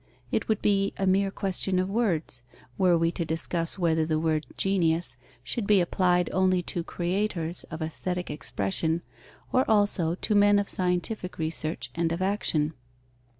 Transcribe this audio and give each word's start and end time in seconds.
It 0.31 0.47
would 0.47 0.63
be 0.63 0.93
a 0.97 1.05
mere 1.05 1.29
question 1.29 1.77
of 1.77 1.87
words, 1.87 2.41
were 2.75 2.97
we 2.97 3.11
to 3.11 3.23
discuss 3.23 3.77
whether 3.77 4.03
the 4.03 4.19
word 4.19 4.47
"genius" 4.57 5.15
should 5.43 5.67
be 5.67 5.79
applied 5.79 6.27
only 6.33 6.63
to 6.63 6.83
creators 6.83 7.65
of 7.65 7.83
aesthetic 7.83 8.31
expression, 8.31 9.03
or 9.53 9.63
also 9.69 10.15
to 10.15 10.33
men 10.33 10.57
of 10.57 10.71
scientific 10.71 11.37
research 11.37 11.91
and 11.93 12.11
of 12.11 12.19
action. 12.19 12.73